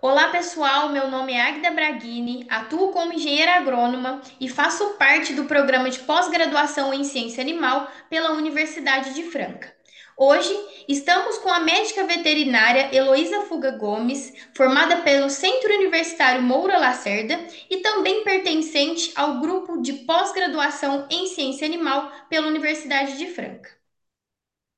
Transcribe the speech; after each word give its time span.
Olá 0.00 0.28
pessoal, 0.28 0.90
meu 0.90 1.08
nome 1.08 1.32
é 1.32 1.40
Agda 1.40 1.72
Braghini, 1.72 2.46
atuo 2.48 2.92
como 2.92 3.12
engenheira 3.12 3.56
agrônoma 3.56 4.20
e 4.40 4.48
faço 4.48 4.90
parte 4.90 5.34
do 5.34 5.46
programa 5.46 5.90
de 5.90 5.98
pós-graduação 5.98 6.94
em 6.94 7.02
ciência 7.02 7.42
animal 7.42 7.90
pela 8.08 8.30
Universidade 8.30 9.12
de 9.12 9.24
Franca. 9.24 9.74
Hoje 10.16 10.52
estamos 10.88 11.38
com 11.38 11.48
a 11.48 11.60
médica 11.60 12.04
veterinária 12.04 12.94
Heloísa 12.94 13.42
Fuga 13.42 13.72
Gomes, 13.72 14.32
formada 14.52 14.98
pelo 14.98 15.30
Centro 15.30 15.72
Universitário 15.74 16.42
Moura 16.42 16.78
Lacerda 16.78 17.38
e 17.68 17.78
também 17.78 18.22
pertencente 18.22 19.12
ao 19.16 19.40
grupo 19.40 19.80
de 19.80 19.92
pós-graduação 20.04 21.06
em 21.10 21.26
ciência 21.26 21.66
animal 21.66 22.10
pela 22.28 22.46
Universidade 22.46 23.16
de 23.16 23.26
Franca. 23.26 23.77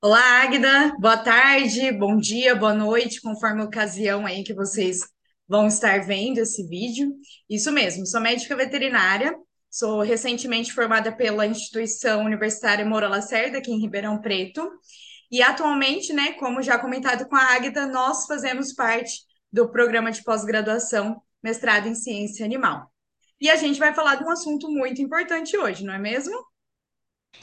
Olá, 0.03 0.43
Agda. 0.43 0.96
Boa 0.98 1.19
tarde, 1.19 1.93
bom 1.93 2.17
dia, 2.17 2.55
boa 2.55 2.73
noite, 2.73 3.21
conforme 3.21 3.61
a 3.61 3.67
ocasião 3.67 4.25
aí 4.25 4.43
que 4.43 4.54
vocês 4.54 5.00
vão 5.46 5.67
estar 5.67 6.07
vendo 6.07 6.39
esse 6.39 6.67
vídeo. 6.67 7.13
Isso 7.50 7.71
mesmo, 7.71 8.07
sou 8.07 8.18
médica 8.18 8.57
veterinária, 8.57 9.36
sou 9.68 10.00
recentemente 10.00 10.72
formada 10.72 11.14
pela 11.14 11.46
Instituição 11.46 12.25
Universitária 12.25 12.85
Moura 12.85 13.11
Lacerda, 13.11 13.58
aqui 13.58 13.71
em 13.71 13.79
Ribeirão 13.79 14.18
Preto. 14.22 14.71
E 15.31 15.43
atualmente, 15.43 16.14
né, 16.14 16.32
como 16.32 16.63
já 16.63 16.79
comentado 16.79 17.29
com 17.29 17.36
a 17.36 17.55
Agda, 17.55 17.86
nós 17.86 18.25
fazemos 18.25 18.72
parte 18.72 19.21
do 19.53 19.69
programa 19.71 20.11
de 20.11 20.25
pós-graduação 20.25 21.21
mestrado 21.43 21.89
em 21.89 21.94
ciência 21.94 22.43
animal. 22.43 22.91
E 23.39 23.50
a 23.50 23.57
gente 23.57 23.79
vai 23.79 23.94
falar 23.94 24.14
de 24.14 24.25
um 24.25 24.30
assunto 24.30 24.71
muito 24.71 25.03
importante 25.03 25.58
hoje, 25.58 25.85
não 25.85 25.93
é 25.93 25.99
mesmo? 25.99 26.50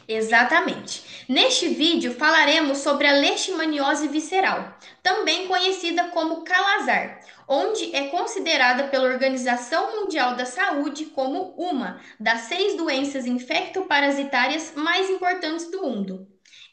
Exatamente. 0.08 1.26
Neste 1.27 1.68
vídeo 1.68 2.14
falaremos 2.14 2.78
sobre 2.78 3.08
a 3.08 3.14
leishmaniose 3.14 4.08
visceral, 4.08 4.73
também 5.04 5.48
conhecida 5.48 6.09
como 6.09 6.44
calazar, 6.44 7.20
onde 7.48 7.94
é 7.94 8.08
considerada 8.08 8.88
pela 8.88 9.09
Organização 9.09 10.00
Mundial 10.00 10.36
da 10.36 10.45
Saúde 10.45 11.06
como 11.08 11.53
uma 11.58 12.02
das 12.20 12.42
seis 12.42 12.75
doenças 12.78 13.25
infectoparasitárias 13.25 14.73
mais 14.75 15.09
importantes 15.09 15.70
do 15.70 15.81
mundo. 15.81 16.28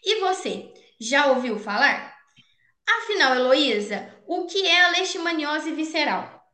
E 0.05 0.20
você, 0.20 0.72
já 1.00 1.27
ouviu 1.27 1.58
falar? 1.58 2.14
Afinal, 2.89 3.34
Heloísa, 3.34 4.14
o 4.27 4.46
que 4.46 4.64
é 4.67 4.84
a 4.84 4.91
leishmaniose 4.91 5.72
visceral? 5.72 6.44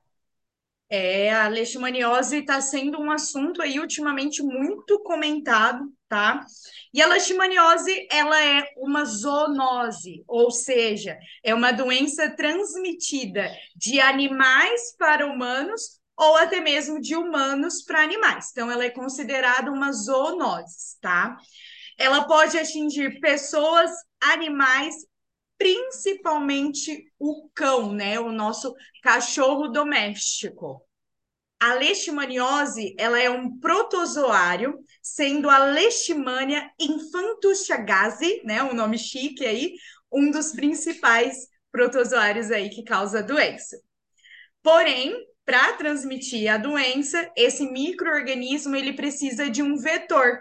É, 0.88 1.30
a 1.32 1.46
leishmaniose 1.48 2.38
está 2.38 2.60
sendo 2.60 2.98
um 3.00 3.10
assunto 3.10 3.62
aí 3.62 3.78
ultimamente 3.78 4.42
muito 4.42 4.98
comentado, 5.00 5.92
tá? 6.10 6.44
E 6.92 7.00
a 7.00 7.06
leishmaniose, 7.06 8.08
ela 8.10 8.44
é 8.44 8.68
uma 8.76 9.04
zoonose, 9.04 10.24
ou 10.26 10.50
seja, 10.50 11.16
é 11.42 11.54
uma 11.54 11.70
doença 11.70 12.28
transmitida 12.30 13.48
de 13.76 14.00
animais 14.00 14.94
para 14.98 15.24
humanos 15.24 16.00
ou 16.16 16.36
até 16.36 16.60
mesmo 16.60 17.00
de 17.00 17.14
humanos 17.14 17.82
para 17.82 18.02
animais. 18.02 18.48
Então, 18.50 18.68
ela 18.70 18.84
é 18.84 18.90
considerada 18.90 19.70
uma 19.70 19.92
zoonose, 19.92 20.98
tá? 21.00 21.38
Ela 21.96 22.24
pode 22.24 22.58
atingir 22.58 23.20
pessoas, 23.20 23.90
animais 24.20 24.94
principalmente 25.56 27.04
o 27.18 27.48
cão, 27.54 27.92
né? 27.92 28.18
O 28.18 28.32
nosso 28.32 28.74
cachorro 29.02 29.68
doméstico. 29.68 30.82
A 31.60 31.74
leishmaniose, 31.74 32.94
ela 32.98 33.20
é 33.20 33.28
um 33.28 33.58
protozoário, 33.58 34.82
sendo 35.02 35.50
a 35.50 35.58
Leishmania 35.58 36.70
infantuchagazi, 36.80 38.40
né, 38.44 38.62
um 38.62 38.72
nome 38.72 38.98
chique 38.98 39.44
aí, 39.44 39.74
um 40.10 40.30
dos 40.30 40.52
principais 40.52 41.36
protozoários 41.70 42.50
aí 42.50 42.70
que 42.70 42.82
causa 42.82 43.18
a 43.18 43.22
doença. 43.22 43.78
Porém, 44.62 45.14
para 45.44 45.74
transmitir 45.74 46.50
a 46.50 46.56
doença, 46.56 47.30
esse 47.36 47.70
microorganismo 47.70 48.74
ele 48.74 48.94
precisa 48.94 49.50
de 49.50 49.62
um 49.62 49.76
vetor, 49.76 50.40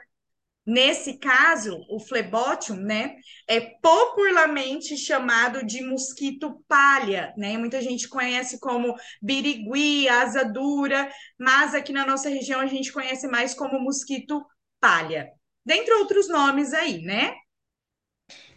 Nesse 0.66 1.18
caso, 1.18 1.84
o 1.90 2.00
flebotium, 2.00 2.76
né, 2.76 3.16
é 3.48 3.60
popularmente 3.60 4.96
chamado 4.98 5.66
de 5.66 5.82
mosquito 5.82 6.64
palha, 6.68 7.34
né? 7.36 7.58
Muita 7.58 7.82
gente 7.82 8.08
conhece 8.08 8.60
como 8.60 8.96
birigui, 9.22 10.08
asa 10.08 10.44
dura, 10.44 11.12
mas 11.40 11.74
aqui 11.74 11.92
na 11.92 12.06
nossa 12.06 12.30
região 12.30 12.60
a 12.60 12.68
gente 12.68 12.92
conhece 12.92 13.28
mais 13.28 13.56
como 13.56 13.80
mosquito 13.80 14.46
palha. 14.80 15.32
Dentre 15.66 15.94
outros 15.96 16.28
nomes 16.28 16.74
aí, 16.74 17.02
né? 17.02 17.36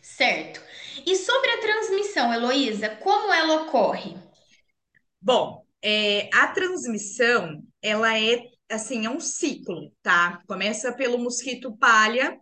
Certo. 0.02 0.60
E 1.06 1.16
sobre 1.16 1.50
a 1.50 1.60
transmissão, 1.60 2.32
Heloísa, 2.32 2.90
como 2.96 3.32
ela 3.32 3.62
ocorre? 3.62 4.16
Bom, 5.20 5.64
é, 5.80 6.28
a 6.34 6.48
transmissão, 6.48 7.62
ela 7.80 8.18
é 8.18 8.51
assim, 8.72 9.06
é 9.06 9.10
um 9.10 9.20
ciclo, 9.20 9.92
tá? 10.02 10.42
Começa 10.46 10.92
pelo 10.92 11.18
mosquito 11.18 11.76
palha, 11.76 12.38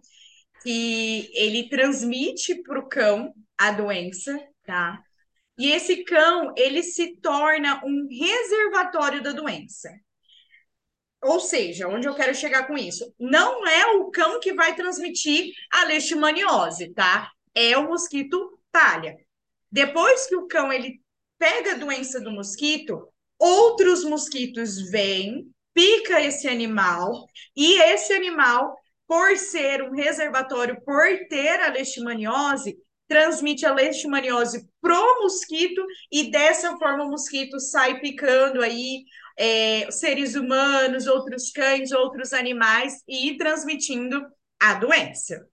que 0.62 1.30
ele 1.34 1.68
transmite 1.68 2.62
para 2.62 2.78
o 2.78 2.88
cão 2.88 3.34
a 3.58 3.72
doença, 3.72 4.38
tá? 4.64 5.02
E 5.58 5.70
esse 5.72 6.04
cão, 6.04 6.54
ele 6.56 6.82
se 6.82 7.16
torna 7.16 7.82
um 7.84 8.08
reservatório 8.08 9.22
da 9.22 9.32
doença. 9.32 9.91
Ou 11.22 11.38
seja, 11.38 11.86
onde 11.86 12.08
eu 12.08 12.14
quero 12.14 12.34
chegar 12.34 12.66
com 12.66 12.78
isso? 12.78 13.12
Não 13.18 13.66
é 13.66 13.86
o 13.97 14.10
cão 14.10 14.41
que 14.41 14.54
vai 14.54 14.74
transmitir 14.74 15.52
a 15.70 15.84
leishmaniose, 15.84 16.94
tá? 16.94 17.30
É 17.54 17.76
o 17.76 17.88
mosquito 17.88 18.58
palha. 18.72 19.16
Depois 19.70 20.26
que 20.26 20.36
o 20.36 20.47
cão 20.47 20.72
ele 20.72 21.00
pega 21.38 21.72
a 21.72 21.76
doença 21.76 22.20
do 22.20 22.30
mosquito, 22.30 23.06
outros 23.38 24.02
mosquitos 24.04 24.91
vêm 24.91 25.50
pica 25.75 26.20
esse 26.20 26.48
animal 26.48 27.26
e 27.56 27.81
esse 27.82 28.12
animal, 28.12 28.76
por 29.06 29.36
ser 29.36 29.82
um 29.82 29.92
reservatório, 29.92 30.81
por 30.84 31.04
ter 31.28 31.60
a 31.60 31.70
leishmaniose, 31.70 32.76
transmite 33.08 33.66
a 33.66 33.75
leishmaniose 33.75 34.69
pro 34.80 35.22
mosquito 35.22 35.84
e 36.12 36.30
dessa 36.30 36.76
forma 36.78 37.04
o 37.04 37.10
mosquito 37.10 37.59
sai 37.59 37.98
picando 37.98 38.62
aí 38.62 39.04
é, 39.36 39.91
seres 39.91 40.36
humanos, 40.36 41.06
outros 41.06 41.50
cães, 41.50 41.91
outros 41.91 42.32
animais 42.32 43.03
e 43.09 43.36
transmitindo 43.36 44.25
a 44.60 44.75
doença. 44.75 45.44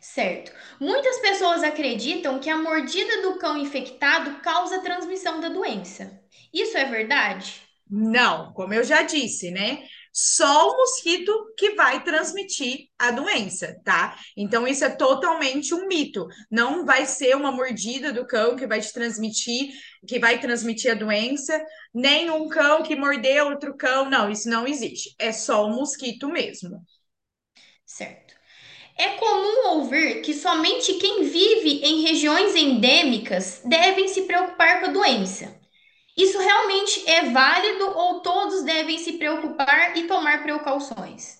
Certo. 0.00 0.50
Muitas 0.80 1.18
pessoas 1.18 1.62
acreditam 1.62 2.38
que 2.38 2.48
a 2.48 2.56
mordida 2.56 3.20
do 3.22 3.38
cão 3.38 3.58
infectado 3.58 4.40
causa 4.40 4.80
transmissão 4.80 5.40
da 5.40 5.48
doença. 5.50 6.22
Isso 6.52 6.78
é 6.78 6.86
verdade? 6.86 7.67
Não, 7.90 8.52
como 8.52 8.74
eu 8.74 8.84
já 8.84 9.02
disse, 9.02 9.50
né? 9.50 9.82
Só 10.12 10.70
o 10.70 10.76
mosquito 10.76 11.32
que 11.56 11.70
vai 11.70 12.02
transmitir 12.02 12.88
a 12.98 13.10
doença, 13.10 13.78
tá? 13.84 14.18
Então, 14.36 14.66
isso 14.66 14.84
é 14.84 14.90
totalmente 14.90 15.72
um 15.74 15.86
mito. 15.86 16.26
Não 16.50 16.84
vai 16.84 17.06
ser 17.06 17.36
uma 17.36 17.52
mordida 17.52 18.12
do 18.12 18.26
cão 18.26 18.56
que 18.56 18.66
vai 18.66 18.80
te 18.80 18.92
transmitir, 18.92 19.70
que 20.06 20.18
vai 20.18 20.40
transmitir 20.40 20.90
a 20.90 20.94
doença, 20.94 21.64
nem 21.94 22.30
um 22.30 22.48
cão 22.48 22.82
que 22.82 22.96
mordeu 22.96 23.46
outro 23.46 23.76
cão. 23.76 24.10
Não, 24.10 24.30
isso 24.30 24.48
não 24.48 24.66
existe. 24.66 25.14
É 25.18 25.32
só 25.32 25.64
o 25.64 25.70
mosquito 25.70 26.28
mesmo. 26.28 26.82
Certo. 27.86 28.34
É 28.96 29.10
comum 29.10 29.68
ouvir 29.76 30.22
que 30.22 30.34
somente 30.34 30.94
quem 30.94 31.22
vive 31.22 31.80
em 31.84 32.02
regiões 32.02 32.54
endêmicas 32.56 33.62
devem 33.64 34.08
se 34.08 34.22
preocupar 34.22 34.80
com 34.80 34.86
a 34.86 34.92
doença. 34.92 35.56
Isso 36.18 36.36
realmente 36.36 37.08
é 37.08 37.30
válido 37.30 37.96
ou 37.96 38.20
todos 38.20 38.64
devem 38.64 38.98
se 38.98 39.12
preocupar 39.12 39.96
e 39.96 40.08
tomar 40.08 40.42
precauções? 40.42 41.38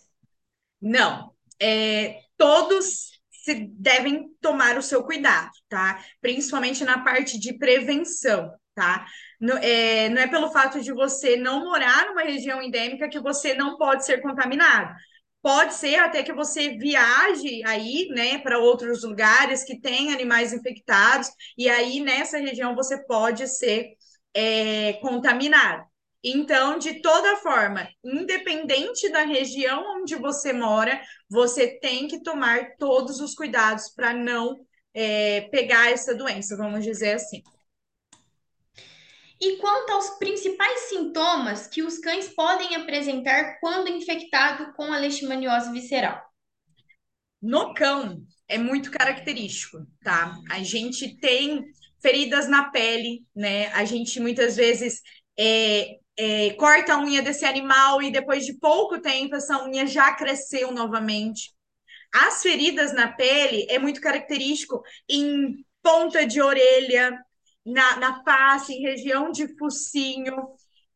Não, 0.80 1.32
é, 1.60 2.20
todos 2.36 3.10
se 3.32 3.66
devem 3.72 4.28
tomar 4.40 4.78
o 4.78 4.82
seu 4.82 5.02
cuidado, 5.02 5.50
tá? 5.68 6.00
Principalmente 6.20 6.84
na 6.84 7.02
parte 7.02 7.40
de 7.40 7.58
prevenção, 7.58 8.52
tá? 8.72 9.04
No, 9.40 9.54
é, 9.54 10.08
não 10.10 10.22
é 10.22 10.28
pelo 10.28 10.52
fato 10.52 10.80
de 10.80 10.92
você 10.92 11.36
não 11.36 11.64
morar 11.64 12.06
numa 12.06 12.22
região 12.22 12.62
endêmica 12.62 13.08
que 13.08 13.18
você 13.18 13.54
não 13.54 13.76
pode 13.76 14.04
ser 14.04 14.22
contaminado. 14.22 14.94
Pode 15.42 15.74
ser 15.74 15.96
até 15.96 16.22
que 16.22 16.32
você 16.32 16.76
viaje 16.76 17.62
aí, 17.64 18.08
né, 18.10 18.38
para 18.38 18.58
outros 18.58 19.02
lugares 19.02 19.64
que 19.64 19.80
têm 19.80 20.12
animais 20.12 20.52
infectados, 20.52 21.28
e 21.56 21.68
aí 21.68 22.00
nessa 22.00 22.38
região 22.38 22.74
você 22.74 23.04
pode 23.06 23.48
ser 23.48 23.97
é, 24.38 24.92
contaminado. 25.00 25.84
Então, 26.22 26.78
de 26.78 27.00
toda 27.02 27.36
forma, 27.38 27.88
independente 28.04 29.08
da 29.10 29.24
região 29.24 29.82
onde 29.96 30.14
você 30.14 30.52
mora, 30.52 31.00
você 31.28 31.78
tem 31.80 32.06
que 32.06 32.22
tomar 32.22 32.76
todos 32.76 33.18
os 33.18 33.34
cuidados 33.34 33.88
para 33.88 34.12
não 34.12 34.64
é, 34.94 35.42
pegar 35.50 35.90
essa 35.90 36.14
doença, 36.14 36.56
vamos 36.56 36.84
dizer 36.84 37.14
assim. 37.14 37.42
E 39.40 39.56
quanto 39.56 39.92
aos 39.92 40.10
principais 40.18 40.80
sintomas 40.82 41.66
que 41.66 41.82
os 41.82 41.98
cães 41.98 42.28
podem 42.28 42.76
apresentar 42.76 43.58
quando 43.60 43.88
infectado 43.88 44.72
com 44.74 44.92
a 44.92 44.98
leishmaniose 44.98 45.72
visceral? 45.72 46.20
No 47.42 47.74
cão 47.74 48.24
é 48.48 48.58
muito 48.58 48.90
característico, 48.90 49.84
tá? 50.02 50.36
A 50.50 50.62
gente 50.62 51.16
tem 51.18 51.64
feridas 52.00 52.48
na 52.48 52.70
pele, 52.70 53.24
né? 53.34 53.68
A 53.68 53.84
gente 53.84 54.20
muitas 54.20 54.56
vezes 54.56 55.00
é, 55.38 55.96
é, 56.16 56.50
corta 56.54 56.94
a 56.94 56.98
unha 56.98 57.22
desse 57.22 57.44
animal 57.44 58.02
e 58.02 58.10
depois 58.10 58.44
de 58.44 58.54
pouco 58.54 59.00
tempo 59.00 59.36
essa 59.36 59.64
unha 59.64 59.86
já 59.86 60.12
cresceu 60.14 60.72
novamente. 60.72 61.52
As 62.12 62.42
feridas 62.42 62.92
na 62.92 63.08
pele 63.12 63.66
é 63.68 63.78
muito 63.78 64.00
característico 64.00 64.82
em 65.08 65.64
ponta 65.82 66.26
de 66.26 66.40
orelha, 66.40 67.18
na, 67.64 67.96
na 67.98 68.22
face, 68.24 68.72
em 68.72 68.82
região 68.82 69.30
de 69.30 69.56
focinho. 69.56 70.48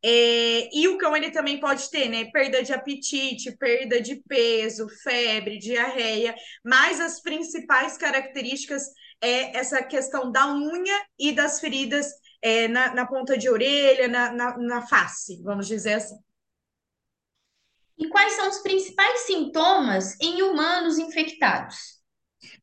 É, 0.05 0.69
e 0.77 0.89
o 0.89 0.99
cão 0.99 1.17
ele 1.17 1.31
também 1.31 1.61
pode 1.61 1.89
ter, 1.89 2.09
né? 2.09 2.25
Perda 2.33 2.63
de 2.63 2.73
apetite, 2.73 3.57
perda 3.57 4.01
de 4.01 4.17
peso, 4.27 4.89
febre, 5.03 5.59
diarreia, 5.59 6.35
mas 6.65 7.01
as 7.01 7.21
principais 7.21 7.97
características 7.97 8.83
é 9.23 9.57
essa 9.57 9.83
questão 9.83 10.31
da 10.31 10.53
unha 10.53 11.07
e 11.19 11.33
das 11.33 11.61
feridas 11.61 12.13
é, 12.43 12.67
na, 12.67 12.93
na, 12.93 13.07
ponta 13.07 13.39
de 13.39 13.49
orelha, 13.49 14.09
na, 14.09 14.33
na, 14.33 14.59
na 14.59 14.87
face, 14.87 15.41
vamos 15.43 15.69
dizer 15.69 15.95
assim. 15.95 16.17
E 17.97 18.09
quais 18.09 18.33
são 18.33 18.49
os 18.49 18.59
principais 18.59 19.21
sintomas 19.21 20.19
em 20.21 20.43
humanos 20.43 20.99
infectados? 20.99 22.03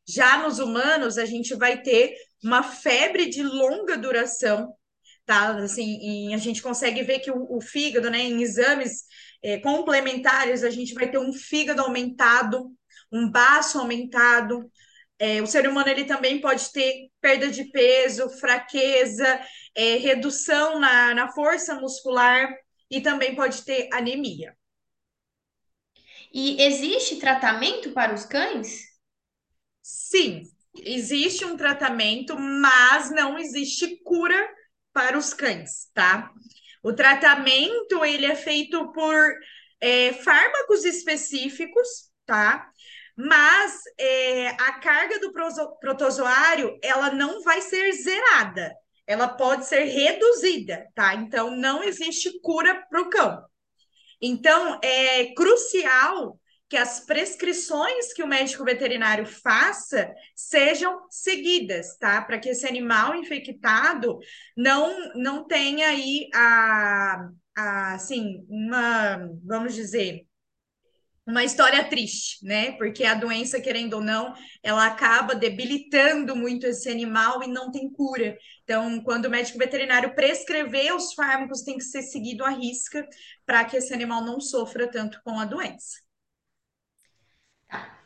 Já 0.06 0.36
nos 0.42 0.58
humanos, 0.58 1.16
a 1.16 1.24
gente 1.24 1.54
vai 1.54 1.80
ter 1.80 2.14
uma 2.44 2.62
febre 2.62 3.26
de 3.30 3.42
longa 3.42 3.96
duração, 3.96 4.74
tá? 5.24 5.56
Assim, 5.56 6.34
a 6.34 6.36
gente 6.36 6.60
consegue 6.60 7.02
ver 7.02 7.20
que 7.20 7.30
o, 7.30 7.56
o 7.56 7.60
fígado, 7.62 8.10
né, 8.10 8.18
em 8.18 8.42
exames 8.42 9.04
é, 9.42 9.58
complementares, 9.58 10.62
a 10.62 10.70
gente 10.70 10.92
vai 10.92 11.10
ter 11.10 11.18
um 11.18 11.32
fígado 11.32 11.80
aumentado, 11.80 12.70
um 13.10 13.30
baço 13.30 13.78
aumentado. 13.78 14.70
É, 15.20 15.42
o 15.42 15.46
ser 15.46 15.68
humano 15.68 15.88
ele 15.90 16.06
também 16.06 16.40
pode 16.40 16.72
ter 16.72 17.10
perda 17.20 17.50
de 17.50 17.64
peso, 17.64 18.30
fraqueza, 18.40 19.40
é, 19.74 19.96
redução 19.96 20.80
na, 20.80 21.14
na 21.14 21.28
força 21.28 21.74
muscular 21.74 22.48
e 22.90 23.02
também 23.02 23.36
pode 23.36 23.62
ter 23.62 23.90
anemia. 23.92 24.56
E 26.32 26.62
existe 26.62 27.16
tratamento 27.16 27.92
para 27.92 28.14
os 28.14 28.24
cães? 28.24 28.80
Sim, 29.82 30.44
existe 30.76 31.44
um 31.44 31.56
tratamento, 31.56 32.38
mas 32.38 33.10
não 33.10 33.38
existe 33.38 33.96
cura 34.02 34.48
para 34.92 35.18
os 35.18 35.34
cães, 35.34 35.90
tá? 35.92 36.30
O 36.82 36.94
tratamento 36.94 38.04
ele 38.04 38.24
é 38.24 38.34
feito 38.34 38.90
por 38.92 39.34
é, 39.80 40.12
fármacos 40.14 40.84
específicos, 40.84 42.10
tá? 42.24 42.70
Mas 43.26 43.82
é, 43.98 44.48
a 44.48 44.72
carga 44.80 45.18
do 45.20 45.32
protozoário 45.78 46.78
ela 46.82 47.10
não 47.10 47.42
vai 47.42 47.60
ser 47.60 47.92
zerada, 47.92 48.74
ela 49.06 49.28
pode 49.28 49.66
ser 49.66 49.84
reduzida, 49.84 50.86
tá? 50.94 51.14
Então 51.14 51.54
não 51.54 51.82
existe 51.82 52.40
cura 52.40 52.82
para 52.88 53.02
o 53.02 53.10
cão. 53.10 53.44
Então 54.22 54.78
é 54.82 55.34
crucial 55.34 56.38
que 56.66 56.76
as 56.76 57.00
prescrições 57.00 58.12
que 58.12 58.22
o 58.22 58.28
médico 58.28 58.64
veterinário 58.64 59.26
faça 59.26 60.10
sejam 60.34 61.00
seguidas, 61.10 61.96
tá? 61.98 62.22
Para 62.22 62.38
que 62.38 62.48
esse 62.48 62.66
animal 62.66 63.14
infectado 63.16 64.18
não, 64.56 65.12
não 65.14 65.46
tenha 65.46 65.88
aí 65.88 66.28
a, 66.32 67.28
a, 67.56 67.94
assim, 67.94 68.46
uma, 68.48 69.28
vamos 69.44 69.74
dizer, 69.74 70.24
uma 71.30 71.44
história 71.44 71.82
triste, 71.88 72.44
né? 72.44 72.72
Porque 72.72 73.04
a 73.04 73.14
doença, 73.14 73.60
querendo 73.60 73.94
ou 73.94 74.02
não, 74.02 74.34
ela 74.62 74.86
acaba 74.86 75.34
debilitando 75.34 76.34
muito 76.34 76.66
esse 76.66 76.90
animal 76.90 77.42
e 77.42 77.46
não 77.46 77.70
tem 77.70 77.90
cura. 77.90 78.36
Então, 78.64 79.02
quando 79.02 79.26
o 79.26 79.30
médico 79.30 79.58
veterinário 79.58 80.14
prescrever 80.14 80.94
os 80.94 81.14
fármacos, 81.14 81.62
tem 81.62 81.76
que 81.76 81.84
ser 81.84 82.02
seguido 82.02 82.44
à 82.44 82.50
risca 82.50 83.06
para 83.46 83.64
que 83.64 83.76
esse 83.76 83.94
animal 83.94 84.24
não 84.24 84.40
sofra 84.40 84.90
tanto 84.90 85.20
com 85.24 85.38
a 85.38 85.44
doença. 85.44 85.98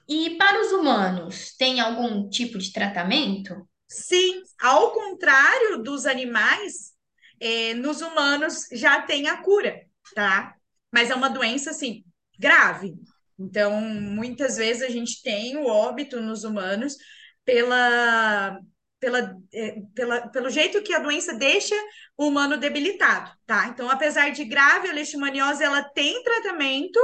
E 0.06 0.36
para 0.36 0.60
os 0.60 0.70
humanos, 0.72 1.54
tem 1.56 1.80
algum 1.80 2.28
tipo 2.28 2.58
de 2.58 2.70
tratamento? 2.72 3.66
Sim, 3.88 4.42
ao 4.60 4.92
contrário 4.92 5.82
dos 5.82 6.04
animais, 6.04 6.92
é, 7.40 7.74
nos 7.74 8.02
humanos 8.02 8.66
já 8.72 9.00
tem 9.02 9.28
a 9.28 9.42
cura, 9.42 9.80
tá? 10.14 10.54
Mas 10.92 11.10
é 11.10 11.14
uma 11.14 11.30
doença, 11.30 11.70
assim, 11.70 12.04
grave. 12.38 12.94
Então, 13.38 13.80
muitas 13.80 14.56
vezes 14.56 14.82
a 14.82 14.88
gente 14.88 15.22
tem 15.22 15.56
o 15.56 15.66
óbito 15.66 16.20
nos 16.20 16.44
humanos 16.44 16.96
pela, 17.44 18.60
pela, 19.00 19.36
é, 19.52 19.82
pela, 19.94 20.28
pelo 20.28 20.50
jeito 20.50 20.82
que 20.82 20.94
a 20.94 21.00
doença 21.00 21.34
deixa 21.34 21.74
o 22.16 22.28
humano 22.28 22.56
debilitado, 22.56 23.32
tá? 23.46 23.66
Então, 23.68 23.90
apesar 23.90 24.30
de 24.30 24.44
grave, 24.44 24.88
a 24.88 24.92
leishmaniose, 24.92 25.62
ela 25.62 25.82
tem 25.82 26.22
tratamento 26.22 26.98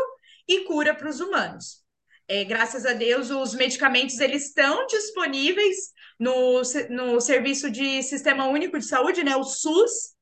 e 0.47 0.65
cura 0.65 0.95
para 0.95 1.09
os 1.09 1.21
humanos. 1.21 1.81
É, 2.29 2.45
graças 2.45 2.87
a 2.87 2.93
Deus, 2.93 3.29
os 3.31 3.55
medicamentos 3.55 4.21
eles 4.21 4.47
estão 4.47 4.87
disponíveis 4.87 5.93
no, 6.19 6.63
no 6.91 7.21
Serviço 7.21 7.69
de 7.71 8.03
Sistema 8.05 8.47
Único 8.47 8.79
de 8.79 8.85
Saúde, 8.85 9.25
né, 9.25 9.35
o 9.35 9.43
SUS, 9.43 10.15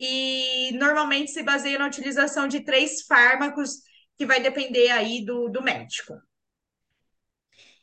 e 0.00 0.72
normalmente 0.78 1.30
se 1.30 1.42
baseia 1.42 1.78
na 1.78 1.86
utilização 1.86 2.48
de 2.48 2.60
três 2.60 3.02
fármacos, 3.02 3.82
que 4.18 4.26
vai 4.26 4.40
depender 4.40 4.90
aí 4.90 5.24
do, 5.24 5.48
do 5.48 5.62
médico. 5.62 6.14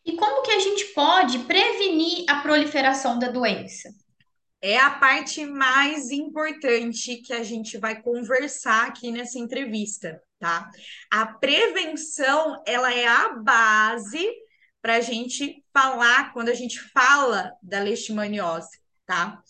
E 0.06 0.16
como 0.16 0.42
que 0.42 0.52
a 0.52 0.60
gente 0.60 0.86
pode 0.86 1.40
prevenir 1.40 2.26
a 2.28 2.42
proliferação 2.42 3.20
da 3.20 3.30
doença? 3.30 3.90
É 4.62 4.78
a 4.78 4.92
parte 4.92 5.46
mais 5.46 6.10
importante 6.12 7.18
que 7.18 7.34
a 7.34 7.44
gente 7.44 7.78
vai 7.78 8.02
conversar 8.02 8.88
aqui 8.88 9.12
nessa 9.12 9.40
entrevista 9.40 10.22
tá? 10.40 10.72
A 11.12 11.26
prevenção, 11.26 12.64
ela 12.66 12.94
é 12.94 13.06
a 13.06 13.34
base 13.34 14.26
para 14.82 14.96
a 14.96 15.02
gente 15.02 15.64
falar, 15.74 16.32
quando 16.32 16.50
a 16.50 16.54
gente 16.54 16.80
fala 16.80 17.52
da 17.62 17.80
leishmaniose, 17.82 18.80
tá? 19.06 19.44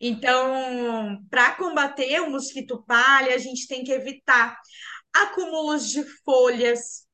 Então, 0.00 1.22
para 1.28 1.54
combater 1.56 2.20
o 2.22 2.30
mosquito 2.30 2.82
palha, 2.86 3.34
a 3.34 3.38
gente 3.38 3.68
tem 3.68 3.84
que 3.84 3.92
evitar 3.92 4.58
acúmulos 5.12 5.90
de 5.90 6.04
folhas, 6.24 7.06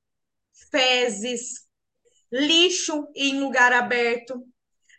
fezes, 0.71 1.67
lixo 2.31 3.07
em 3.15 3.41
lugar 3.41 3.73
aberto. 3.73 4.43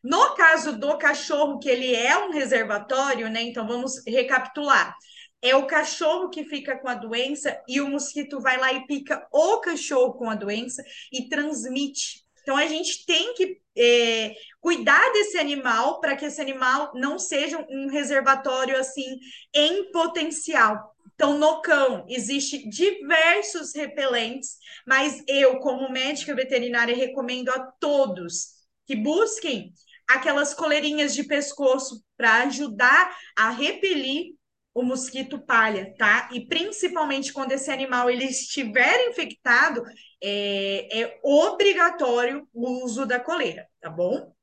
No 0.04 0.36
caso 0.36 0.78
do 0.78 0.98
cachorro, 0.98 1.60
que 1.60 1.70
ele 1.70 1.94
é 1.94 2.18
um 2.18 2.32
reservatório, 2.32 3.30
né? 3.30 3.42
Então, 3.42 3.68
vamos 3.68 4.04
recapitular 4.06 4.96
é 5.42 5.56
o 5.56 5.68
cachorro 5.68 6.30
que 6.30 6.44
fica 6.44 6.78
com 6.78 6.88
a 6.88 6.96
doença 6.96 7.62
e 7.68 7.80
o 7.80 7.88
mosquito 7.88 8.40
vai 8.40 8.58
lá 8.58 8.74
e 8.74 8.86
pica 8.88 9.28
o 9.32 9.60
cachorro 9.60 10.14
com 10.14 10.30
a 10.30 10.36
doença 10.36 10.84
e 11.12 11.30
transmite. 11.30 12.26
Então 12.42 12.56
a 12.56 12.66
gente 12.66 13.06
tem 13.06 13.34
que 13.34 13.60
é, 13.78 14.34
cuidar 14.60 15.12
desse 15.12 15.38
animal 15.38 16.00
para 16.00 16.16
que 16.16 16.26
esse 16.26 16.42
animal 16.42 16.92
não 16.96 17.20
seja 17.20 17.64
um 17.70 17.88
reservatório 17.88 18.78
assim 18.78 19.20
em 19.54 19.92
potencial. 19.92 20.96
Então, 21.18 21.36
no 21.40 21.62
cão, 21.64 22.06
existe 22.08 22.70
diversos 22.70 23.74
repelentes, 23.74 24.58
mas 24.86 25.24
eu, 25.28 25.60
como 25.60 25.92
médica 25.92 26.36
veterinária, 26.36 26.96
recomendo 26.96 27.50
a 27.50 27.60
todos 27.80 28.50
que 28.86 28.96
busquem 28.96 29.74
aquelas 30.08 30.54
coleirinhas 30.54 31.16
de 31.16 31.24
pescoço 31.24 32.04
para 32.16 32.44
ajudar 32.44 33.18
a 33.36 33.50
repelir 33.50 34.36
o 34.76 34.84
mosquito 34.84 35.44
palha, 35.44 35.92
tá? 35.98 36.30
E 36.32 36.48
principalmente 36.48 37.34
quando 37.34 37.52
esse 37.52 37.72
animal 37.72 38.12
ele 38.12 38.26
estiver 38.26 39.10
infectado, 39.10 39.82
é, 40.24 41.02
é 41.02 41.20
obrigatório 41.24 42.48
o 42.54 42.84
uso 42.86 43.08
da 43.08 43.20
coleira, 43.20 43.68
tá 43.82 43.90
bom? 43.90 44.37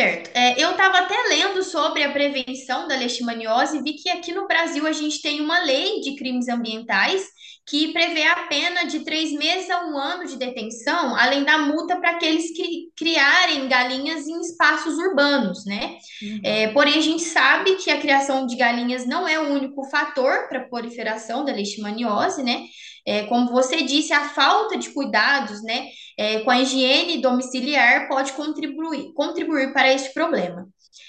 Certo. 0.00 0.30
É, 0.34 0.62
eu 0.62 0.70
estava 0.70 0.98
até 0.98 1.14
lendo 1.28 1.62
sobre 1.62 2.02
a 2.02 2.10
prevenção 2.10 2.88
da 2.88 2.96
leishmaniose 2.96 3.76
e 3.76 3.82
vi 3.82 3.92
que 3.94 4.08
aqui 4.08 4.32
no 4.32 4.46
Brasil 4.46 4.86
a 4.86 4.92
gente 4.92 5.20
tem 5.20 5.40
uma 5.40 5.60
lei 5.62 6.00
de 6.00 6.16
crimes 6.16 6.48
ambientais 6.48 7.22
que 7.68 7.92
prevê 7.92 8.24
a 8.24 8.46
pena 8.46 8.84
de 8.84 9.00
três 9.00 9.30
meses 9.32 9.70
a 9.70 9.84
um 9.84 9.96
ano 9.96 10.26
de 10.26 10.36
detenção, 10.36 11.14
além 11.14 11.44
da 11.44 11.58
multa 11.58 11.96
para 12.00 12.12
aqueles 12.12 12.50
que 12.56 12.88
criarem 12.96 13.68
galinhas 13.68 14.26
em 14.26 14.40
espaços 14.40 14.98
urbanos, 14.98 15.64
né? 15.66 15.98
Uhum. 16.22 16.40
É, 16.42 16.68
porém, 16.68 16.94
a 16.94 17.02
gente 17.02 17.22
sabe 17.22 17.76
que 17.76 17.90
a 17.90 18.00
criação 18.00 18.46
de 18.46 18.56
galinhas 18.56 19.06
não 19.06 19.28
é 19.28 19.38
o 19.38 19.52
único 19.52 19.84
fator 19.88 20.48
para 20.48 20.60
a 20.60 20.68
proliferação 20.68 21.44
da 21.44 21.52
leishmaniose, 21.52 22.42
né? 22.42 22.64
É, 23.10 23.26
como 23.26 23.50
você 23.50 23.82
disse, 23.82 24.12
a 24.12 24.28
falta 24.28 24.78
de 24.78 24.90
cuidados, 24.90 25.60
né, 25.64 25.88
é, 26.16 26.40
com 26.40 26.50
a 26.50 26.60
higiene 26.60 27.20
domiciliar 27.20 28.06
pode 28.08 28.32
contribuir, 28.34 29.12
contribuir 29.14 29.72
para 29.72 29.92
este 29.92 30.14
problema. 30.14 30.68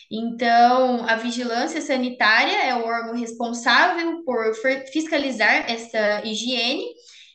Então, 0.10 1.06
a 1.08 1.16
vigilância 1.16 1.80
sanitária 1.80 2.58
é 2.64 2.76
o 2.76 2.84
órgão 2.84 3.16
responsável 3.16 4.24
por 4.26 4.56
fiscalizar 4.92 5.70
essa 5.70 6.26
higiene 6.26 6.86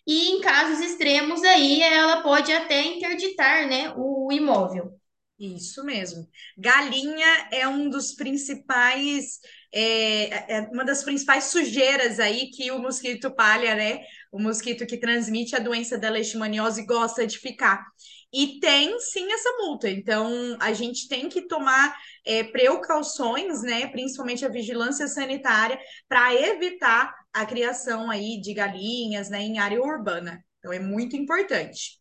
e 0.04 0.30
em 0.30 0.40
casos 0.40 0.80
extremos 0.80 1.44
aí 1.44 1.80
ela 1.82 2.22
pode 2.22 2.52
até 2.52 2.82
interditar, 2.84 3.68
né, 3.68 3.92
o 3.96 4.32
imóvel. 4.32 4.92
Isso 5.38 5.84
mesmo. 5.84 6.26
Galinha 6.56 7.48
é 7.52 7.68
um 7.68 7.90
dos 7.90 8.14
principais, 8.14 9.38
é, 9.72 10.56
é 10.56 10.60
uma 10.72 10.84
das 10.84 11.04
principais 11.04 11.44
sujeiras 11.44 12.18
aí 12.18 12.50
que 12.50 12.70
o 12.70 12.78
mosquito 12.80 13.30
palha, 13.30 13.74
né? 13.74 14.00
O 14.32 14.40
mosquito 14.40 14.86
que 14.86 14.98
transmite 14.98 15.54
a 15.54 15.60
doença 15.60 15.96
da 15.98 16.10
leishmaniose 16.10 16.84
gosta 16.84 17.26
de 17.26 17.38
ficar. 17.38 17.84
E 18.32 18.58
tem 18.60 18.98
sim 19.00 19.32
essa 19.32 19.50
multa. 19.58 19.88
Então 19.88 20.56
a 20.60 20.72
gente 20.72 21.08
tem 21.08 21.28
que 21.28 21.46
tomar 21.46 21.96
é, 22.24 22.44
precauções, 22.44 23.62
né? 23.62 23.86
Principalmente 23.86 24.44
a 24.44 24.50
vigilância 24.50 25.06
sanitária, 25.08 25.78
para 26.08 26.34
evitar 26.34 27.14
a 27.32 27.46
criação 27.46 28.10
aí 28.10 28.40
de 28.40 28.52
galinhas, 28.52 29.30
né? 29.30 29.42
Em 29.42 29.58
área 29.58 29.80
urbana. 29.80 30.44
Então 30.58 30.72
é 30.72 30.78
muito 30.78 31.16
importante. 31.16 31.98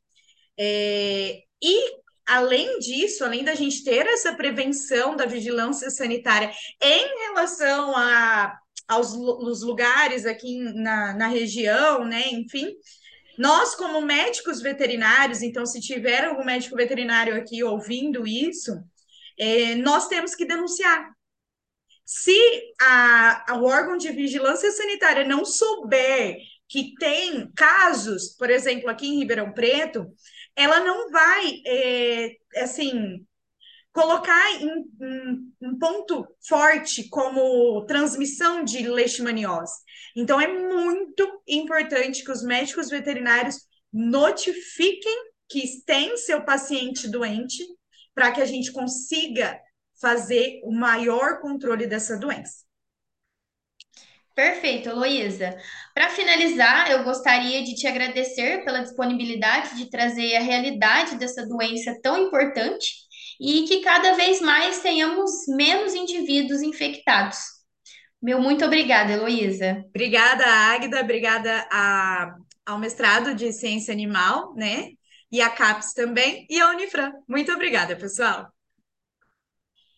É, 0.58 1.40
e 1.62 2.06
além 2.26 2.80
disso, 2.80 3.24
além 3.24 3.44
da 3.44 3.54
gente 3.54 3.84
ter 3.84 4.06
essa 4.08 4.34
prevenção 4.34 5.16
da 5.16 5.26
vigilância 5.26 5.90
sanitária 5.90 6.52
em 6.82 7.20
relação 7.28 7.96
a, 7.96 8.58
aos, 8.88 9.14
aos 9.14 9.62
lugares 9.62 10.26
aqui 10.26 10.60
na, 10.74 11.14
na 11.14 11.28
região, 11.28 12.06
né? 12.06 12.30
Enfim, 12.30 12.74
nós, 13.38 13.76
como 13.76 14.02
médicos 14.02 14.62
veterinários, 14.62 15.42
então, 15.42 15.66
se 15.66 15.82
tiver 15.82 16.26
algum 16.26 16.46
médico 16.46 16.76
veterinário 16.76 17.36
aqui 17.36 17.64
ouvindo 17.64 18.26
isso, 18.26 18.72
é, 19.38 19.76
nós 19.76 20.08
temos 20.08 20.34
que 20.34 20.46
denunciar. 20.46 21.10
Se 22.06 22.38
a, 22.80 23.54
a, 23.54 23.58
o 23.58 23.66
órgão 23.66 23.98
de 23.98 24.12
vigilância 24.12 24.72
sanitária 24.72 25.26
não 25.26 25.44
souber 25.44 26.38
que 26.68 26.94
tem 27.00 27.52
casos, 27.56 28.36
por 28.38 28.50
exemplo, 28.50 28.90
aqui 28.90 29.08
em 29.08 29.20
Ribeirão 29.20 29.52
Preto, 29.52 30.08
ela 30.56 30.80
não 30.80 31.10
vai, 31.10 31.62
é, 31.66 32.32
assim, 32.58 33.26
colocar 33.96 34.62
em, 34.62 34.86
um 35.62 35.80
ponto 35.80 36.28
forte 36.46 37.08
como 37.08 37.86
transmissão 37.86 38.62
de 38.62 38.86
leishmaniose. 38.86 39.72
Então, 40.14 40.40
é 40.40 40.48
muito 40.48 41.42
importante 41.48 42.22
que 42.22 42.32
os 42.32 42.44
médicos 42.44 42.90
veterinários 42.90 43.56
notifiquem 43.94 45.32
que 45.48 45.82
tem 45.86 46.18
seu 46.18 46.44
paciente 46.44 47.08
doente 47.08 47.64
para 48.14 48.34
que 48.34 48.42
a 48.42 48.46
gente 48.46 48.74
consiga 48.74 49.58
fazer 50.02 50.60
o 50.66 50.74
maior 50.74 51.40
controle 51.40 51.88
dessa 51.88 52.18
doença. 52.18 52.66
Perfeito, 54.36 54.90
Heloísa. 54.90 55.56
Para 55.94 56.10
finalizar, 56.10 56.92
eu 56.92 57.06
gostaria 57.06 57.64
de 57.64 57.74
te 57.74 57.88
agradecer 57.88 58.66
pela 58.66 58.82
disponibilidade 58.82 59.78
de 59.78 59.90
trazer 59.90 60.36
a 60.36 60.42
realidade 60.42 61.16
dessa 61.16 61.48
doença 61.48 61.98
tão 62.04 62.18
importante 62.18 63.05
e 63.40 63.64
que 63.64 63.82
cada 63.82 64.14
vez 64.14 64.42
mais 64.42 64.80
tenhamos 64.80 65.32
menos 65.48 65.94
indivíduos 65.94 66.62
infectados. 66.62 67.38
Meu 68.22 68.42
muito 68.42 68.66
obrigada, 68.66 69.12
Heloísa. 69.12 69.84
Obrigada, 69.90 70.46
Águida, 70.46 71.02
obrigada 71.02 71.68
a, 71.72 72.36
ao 72.66 72.80
mestrado 72.80 73.36
de 73.36 73.52
Ciência 73.52 73.94
Animal, 73.94 74.56
né? 74.56 74.90
E 75.32 75.42
a 75.42 75.50
CAPES 75.50 75.94
também, 75.94 76.46
e 76.50 76.60
a 76.60 76.70
Unifran. 76.70 77.12
Muito 77.28 77.52
obrigada, 77.52 77.96
pessoal. 77.96 78.55